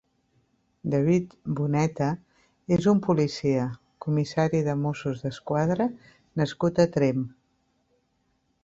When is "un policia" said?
2.93-3.67